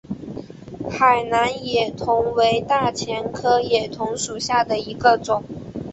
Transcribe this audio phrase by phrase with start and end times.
[0.89, 5.43] 海南野桐为大戟科野桐属下的一个种。